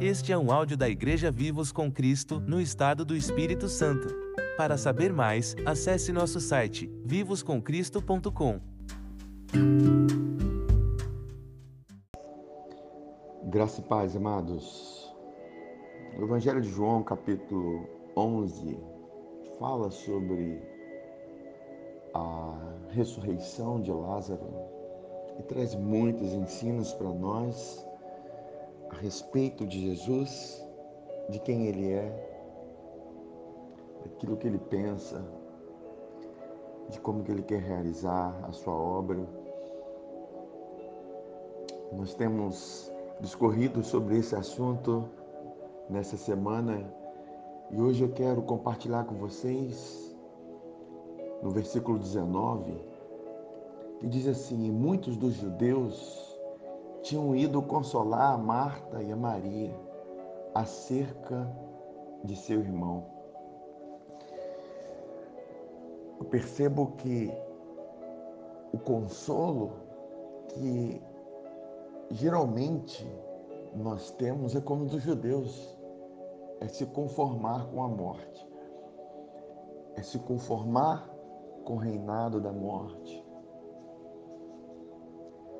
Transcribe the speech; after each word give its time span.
Este 0.00 0.32
é 0.32 0.38
um 0.38 0.50
áudio 0.50 0.76
da 0.76 0.88
Igreja 0.88 1.30
Vivos 1.30 1.70
com 1.70 1.92
Cristo, 1.92 2.40
no 2.40 2.60
estado 2.60 3.04
do 3.04 3.14
Espírito 3.14 3.68
Santo. 3.68 4.08
Para 4.56 4.76
saber 4.76 5.12
mais, 5.12 5.54
acesse 5.64 6.10
nosso 6.10 6.40
site 6.40 6.90
vivoscomcristo.com. 7.04 8.60
Graça 13.50 13.80
e 13.80 13.84
paz, 13.84 14.16
amados. 14.16 15.14
O 16.18 16.22
Evangelho 16.22 16.60
de 16.60 16.70
João, 16.70 17.02
capítulo 17.02 17.86
11, 18.16 18.78
fala 19.58 19.90
sobre 19.90 20.60
a 22.14 22.54
ressurreição 22.90 23.80
de 23.80 23.92
Lázaro 23.92 24.46
e 25.38 25.42
traz 25.42 25.74
muitos 25.74 26.32
ensinos 26.32 26.92
para 26.92 27.08
nós 27.12 27.86
a 28.90 28.94
respeito 28.96 29.66
de 29.66 29.80
Jesus, 29.80 30.64
de 31.28 31.38
quem 31.38 31.66
ele 31.66 31.92
é, 31.92 32.30
daquilo 34.02 34.36
que 34.36 34.46
ele 34.46 34.58
pensa, 34.58 35.24
de 36.88 37.00
como 37.00 37.22
que 37.22 37.30
ele 37.30 37.42
quer 37.42 37.60
realizar 37.60 38.36
a 38.42 38.52
sua 38.52 38.74
obra. 38.74 39.24
Nós 41.92 42.14
temos 42.14 42.92
discorrido 43.20 43.82
sobre 43.84 44.18
esse 44.18 44.34
assunto 44.34 45.08
nessa 45.88 46.16
semana 46.16 46.92
e 47.70 47.80
hoje 47.80 48.02
eu 48.02 48.10
quero 48.10 48.42
compartilhar 48.42 49.04
com 49.04 49.14
vocês 49.14 50.09
no 51.42 51.50
versículo 51.50 51.98
19, 51.98 52.72
que 53.98 54.06
diz 54.06 54.26
assim: 54.26 54.70
Muitos 54.70 55.16
dos 55.16 55.34
judeus 55.34 56.38
tinham 57.02 57.34
ido 57.34 57.62
consolar 57.62 58.34
a 58.34 58.38
Marta 58.38 59.02
e 59.02 59.10
a 59.10 59.16
Maria 59.16 59.74
acerca 60.54 61.50
de 62.24 62.36
seu 62.36 62.60
irmão. 62.60 63.04
Eu 66.18 66.26
percebo 66.26 66.92
que 66.98 67.32
o 68.72 68.78
consolo 68.78 69.72
que 70.48 71.02
geralmente 72.10 73.06
nós 73.74 74.10
temos 74.12 74.54
é 74.54 74.60
como 74.60 74.84
dos 74.84 75.02
judeus, 75.02 75.78
é 76.60 76.68
se 76.68 76.84
conformar 76.86 77.66
com 77.68 77.82
a 77.82 77.88
morte, 77.88 78.46
é 79.96 80.02
se 80.02 80.18
conformar 80.18 81.09
com 81.70 81.76
o 81.76 81.78
reinado 81.78 82.40
da 82.40 82.52
morte. 82.52 83.24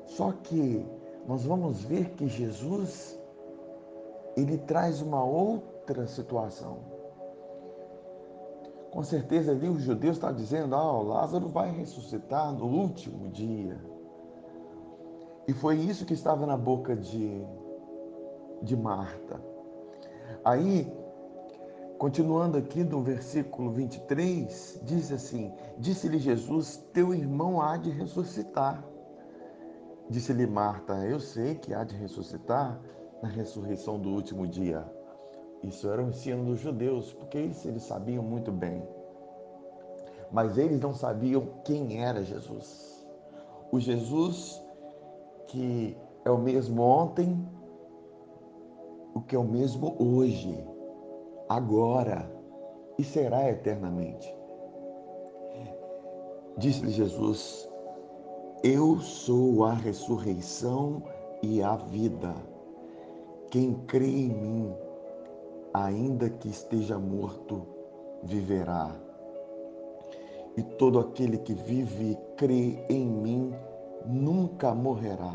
Só 0.07 0.33
que 0.33 0.85
nós 1.25 1.45
vamos 1.45 1.85
ver 1.85 2.09
que 2.15 2.27
Jesus 2.27 3.17
ele 4.35 4.57
traz 4.57 5.01
uma 5.01 5.23
outra 5.23 6.05
situação. 6.07 6.79
Com 8.91 9.01
certeza 9.03 9.51
ali 9.53 9.69
os 9.69 9.83
judeus 9.83 10.17
estão 10.17 10.33
dizendo, 10.33 10.75
ah, 10.75 10.99
o 10.99 11.03
Lázaro 11.03 11.47
vai 11.47 11.71
ressuscitar 11.71 12.51
no 12.51 12.65
último 12.65 13.29
dia. 13.29 13.79
E 15.47 15.53
foi 15.53 15.77
isso 15.77 16.05
que 16.05 16.13
estava 16.13 16.45
na 16.45 16.57
boca 16.57 16.93
de, 16.93 17.41
de 18.61 18.75
Marta. 18.75 19.41
Aí, 20.43 20.91
continuando 22.01 22.57
aqui 22.57 22.83
no 22.83 23.03
versículo 23.03 23.69
23, 23.73 24.81
diz 24.81 25.11
assim: 25.11 25.53
Disse-lhe 25.77 26.17
Jesus: 26.17 26.83
Teu 26.91 27.13
irmão 27.13 27.61
há 27.61 27.77
de 27.77 27.91
ressuscitar. 27.91 28.83
Disse-lhe 30.09 30.47
Marta: 30.47 30.93
Eu 31.05 31.19
sei 31.19 31.53
que 31.53 31.75
há 31.75 31.83
de 31.83 31.95
ressuscitar 31.95 32.81
na 33.21 33.29
ressurreição 33.29 33.99
do 33.99 34.09
último 34.09 34.47
dia. 34.47 34.83
Isso 35.61 35.87
era 35.91 36.03
o 36.03 36.09
ensino 36.09 36.43
dos 36.43 36.59
judeus, 36.59 37.13
porque 37.13 37.37
eles 37.37 37.83
sabiam 37.83 38.23
muito 38.23 38.51
bem. 38.51 38.81
Mas 40.31 40.57
eles 40.57 40.81
não 40.81 40.95
sabiam 40.95 41.61
quem 41.63 42.03
era 42.03 42.23
Jesus. 42.23 43.05
O 43.71 43.79
Jesus 43.79 44.59
que 45.49 45.95
é 46.25 46.31
o 46.31 46.39
mesmo 46.39 46.81
ontem, 46.81 47.47
o 49.13 49.21
que 49.21 49.35
é 49.35 49.39
o 49.39 49.43
mesmo 49.43 49.95
hoje, 49.99 50.70
agora 51.55 52.29
e 52.97 53.03
será 53.03 53.49
eternamente. 53.49 54.33
Disse-lhe 56.57 56.91
Jesus: 56.91 57.71
eu 58.63 58.99
sou 58.99 59.65
a 59.65 59.73
ressurreição 59.73 61.01
e 61.41 61.63
a 61.63 61.75
vida. 61.77 62.31
Quem 63.49 63.73
crê 63.87 64.05
em 64.05 64.29
mim, 64.29 64.75
ainda 65.73 66.29
que 66.29 66.47
esteja 66.47 66.99
morto, 66.99 67.65
viverá. 68.21 68.95
E 70.55 70.61
todo 70.61 70.99
aquele 70.99 71.39
que 71.39 71.55
vive 71.55 72.11
e 72.11 72.15
crê 72.35 72.85
em 72.87 73.03
mim 73.07 73.51
nunca 74.05 74.75
morrerá. 74.75 75.33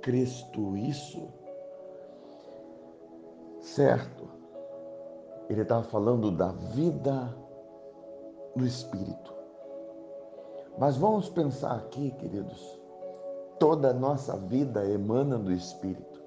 Crês 0.00 0.42
tu 0.54 0.74
isso? 0.74 1.28
Certo. 3.60 4.35
Ele 5.48 5.62
estava 5.62 5.84
falando 5.84 6.30
da 6.30 6.52
vida 6.52 7.34
do 8.54 8.66
Espírito. 8.66 9.34
Mas 10.78 10.96
vamos 10.96 11.28
pensar 11.28 11.76
aqui, 11.76 12.10
queridos, 12.12 12.78
toda 13.58 13.90
a 13.90 13.94
nossa 13.94 14.36
vida 14.36 14.84
emana 14.84 15.38
do 15.38 15.52
Espírito. 15.52 16.22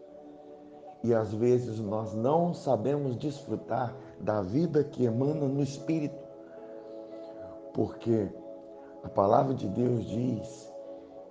E 1.03 1.13
às 1.13 1.33
vezes 1.33 1.79
nós 1.79 2.13
não 2.13 2.53
sabemos 2.53 3.15
desfrutar 3.15 3.95
da 4.19 4.41
vida 4.41 4.83
que 4.83 5.05
emana 5.05 5.47
no 5.47 5.61
Espírito. 5.61 6.27
Porque 7.73 8.29
a 9.03 9.09
palavra 9.09 9.53
de 9.53 9.67
Deus 9.67 10.05
diz 10.05 10.73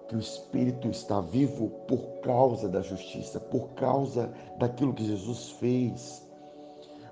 que 0.09 0.17
o 0.17 0.19
Espírito 0.19 0.89
está 0.89 1.21
vivo 1.21 1.69
por 1.87 2.21
causa 2.23 2.69
da 2.69 2.81
justiça, 2.81 3.39
por 3.39 3.69
causa 3.71 4.33
daquilo 4.59 4.95
que 4.95 5.05
Jesus 5.05 5.51
fez. 5.53 6.27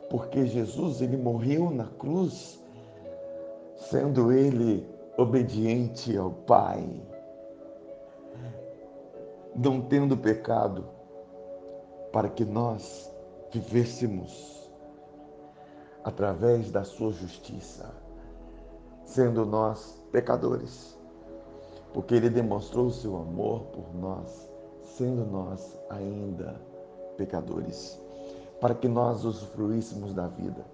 Porque 0.08 0.46
Jesus, 0.46 1.00
ele 1.00 1.16
morreu 1.16 1.70
na 1.70 1.86
cruz, 1.86 2.62
sendo 3.76 4.32
ele 4.32 4.88
obediente 5.16 6.16
ao 6.16 6.30
Pai, 6.30 6.84
não 9.54 9.80
tendo 9.80 10.16
pecado, 10.16 10.84
para 12.12 12.28
que 12.28 12.44
nós 12.44 13.12
vivêssemos 13.50 14.70
através 16.04 16.70
da 16.70 16.84
sua 16.84 17.10
justiça, 17.10 17.92
sendo 19.04 19.44
nós 19.44 20.00
pecadores, 20.12 20.96
porque 21.92 22.14
ele 22.14 22.30
demonstrou 22.30 22.86
o 22.86 22.92
seu 22.92 23.16
amor 23.16 23.62
por 23.66 23.94
nós, 23.94 24.48
sendo 24.84 25.24
nós 25.26 25.78
ainda 25.90 26.60
pecadores, 27.16 28.00
para 28.60 28.74
que 28.74 28.88
nós 28.88 29.24
usufruíssemos 29.24 30.14
da 30.14 30.26
vida. 30.28 30.64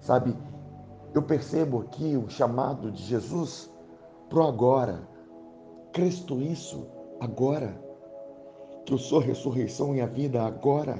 Sabe, 0.00 0.36
eu 1.14 1.22
percebo 1.22 1.80
aqui 1.80 2.16
o 2.16 2.28
chamado 2.28 2.90
de 2.90 3.02
Jesus 3.02 3.70
para 4.28 4.40
o 4.40 4.48
agora. 4.48 5.08
Cristo 5.92 6.40
isso 6.40 6.86
agora. 7.20 7.80
Que 8.84 8.92
eu 8.92 8.98
sou 8.98 9.20
ressurreição 9.20 9.94
e 9.94 10.00
a 10.00 10.06
vida 10.06 10.42
agora. 10.42 10.96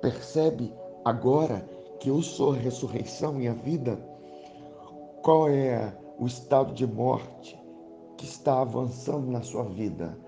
Percebe 0.00 0.74
agora 1.04 1.64
que 2.00 2.10
eu 2.10 2.20
sou 2.20 2.50
ressurreição 2.50 3.40
e 3.40 3.46
a 3.46 3.54
vida? 3.54 3.96
Qual 5.22 5.48
é 5.48 5.96
o 6.18 6.26
estado 6.26 6.74
de 6.74 6.84
morte 6.84 7.56
que 8.16 8.24
está 8.24 8.60
avançando 8.60 9.30
na 9.30 9.40
sua 9.40 9.62
vida? 9.62 10.18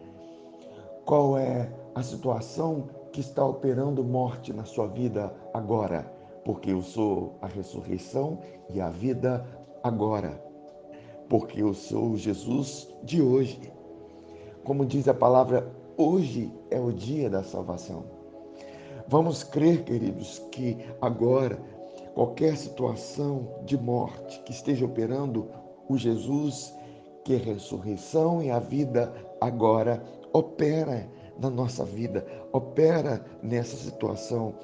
Qual 1.05 1.37
é 1.37 1.69
a 1.95 2.03
situação 2.03 2.89
que 3.15 3.21
está 3.21 3.47
operando 3.47 4.05
morte 4.05 4.53
na 4.53 4.65
sua 4.65 4.87
vida 4.89 5.33
agora? 5.55 6.15
porque 6.45 6.71
eu 6.71 6.83
sou 6.83 7.37
a 7.41 7.47
ressurreição 7.47 8.39
e 8.69 8.81
a 8.81 8.91
vida 8.91 9.45
agora, 9.83 10.31
porque 11.29 11.63
eu 11.63 11.73
sou 11.73 12.17
Jesus 12.17 12.89
de 13.03 13.23
hoje. 13.23 13.73
Como 14.63 14.85
diz 14.85 15.09
a 15.09 15.15
palavra, 15.15 15.75
hoje 15.97 16.53
é 16.71 16.79
o 16.79 16.93
dia 16.93 17.31
da 17.31 17.43
salvação. 17.43 18.05
Vamos 19.09 19.43
crer, 19.43 19.85
queridos, 19.85 20.39
que 20.53 20.79
agora, 21.01 21.59
qualquer 22.15 22.57
situação 22.57 23.49
de 23.65 23.77
morte 23.77 24.41
que 24.45 24.53
esteja 24.53 24.85
operando, 24.85 25.49
o 25.89 25.97
Jesus, 25.97 26.75
que 27.25 27.35
é 27.35 27.39
ressurreição 27.39 28.43
e 28.43 28.51
a 28.51 28.59
vida 28.59 29.13
agora, 29.41 30.03
opera 30.33 31.09
na 31.39 31.51
nossa 31.51 31.85
vida, 31.85 32.25
opera 32.53 33.25
nessa 33.43 33.77
situação 33.77 34.55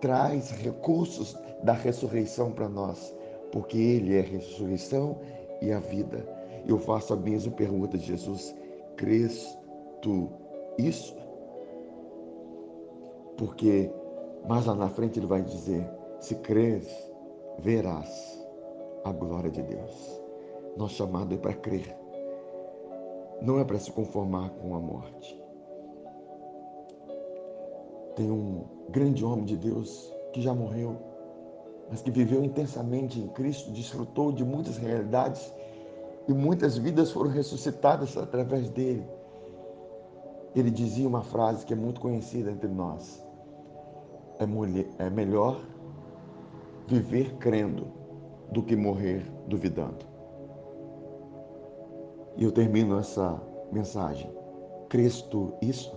traz 0.00 0.50
recursos 0.50 1.36
da 1.62 1.72
ressurreição 1.72 2.52
para 2.52 2.68
nós, 2.68 3.14
porque 3.50 3.76
Ele 3.76 4.16
é 4.16 4.20
a 4.20 4.24
ressurreição 4.24 5.18
e 5.60 5.72
a 5.72 5.80
vida. 5.80 6.26
eu 6.66 6.78
faço 6.78 7.14
a 7.14 7.16
mesma 7.16 7.52
pergunta 7.52 7.96
de 7.96 8.04
Jesus: 8.04 8.54
crês 8.96 9.58
tu 10.02 10.30
isso? 10.78 11.16
Porque 13.36 13.90
mais 14.48 14.66
lá 14.66 14.74
na 14.74 14.88
frente 14.88 15.18
ele 15.18 15.26
vai 15.26 15.42
dizer: 15.42 15.88
se 16.20 16.34
crês, 16.36 16.86
verás 17.58 18.46
a 19.04 19.12
glória 19.12 19.50
de 19.50 19.62
Deus. 19.62 20.22
Nosso 20.76 20.94
chamado 20.94 21.34
é 21.34 21.38
para 21.38 21.54
crer, 21.54 21.96
não 23.40 23.58
é 23.58 23.64
para 23.64 23.78
se 23.78 23.90
conformar 23.90 24.50
com 24.50 24.76
a 24.76 24.80
morte. 24.80 25.47
Tem 28.18 28.32
um 28.32 28.64
grande 28.90 29.24
homem 29.24 29.44
de 29.44 29.56
Deus 29.56 30.12
que 30.32 30.42
já 30.42 30.52
morreu, 30.52 30.96
mas 31.88 32.02
que 32.02 32.10
viveu 32.10 32.42
intensamente 32.42 33.20
em 33.20 33.28
Cristo, 33.28 33.70
desfrutou 33.70 34.32
de 34.32 34.44
muitas 34.44 34.76
realidades 34.76 35.54
e 36.26 36.32
muitas 36.32 36.76
vidas 36.76 37.12
foram 37.12 37.30
ressuscitadas 37.30 38.16
através 38.16 38.70
dele. 38.70 39.06
Ele 40.52 40.68
dizia 40.68 41.06
uma 41.06 41.22
frase 41.22 41.64
que 41.64 41.72
é 41.72 41.76
muito 41.76 42.00
conhecida 42.00 42.50
entre 42.50 42.66
nós: 42.66 43.24
é, 44.40 44.44
mulher, 44.44 44.88
é 44.98 45.08
melhor 45.08 45.60
viver 46.88 47.36
crendo 47.36 47.86
do 48.50 48.64
que 48.64 48.74
morrer 48.74 49.24
duvidando. 49.46 50.04
E 52.36 52.42
eu 52.42 52.50
termino 52.50 52.98
essa 52.98 53.40
mensagem. 53.70 54.28
Cristo 54.88 55.54
isso? 55.62 55.96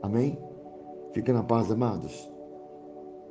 Amém? 0.00 0.47
Fique 1.12 1.32
na 1.32 1.42
paz, 1.42 1.70
amados. 1.70 2.30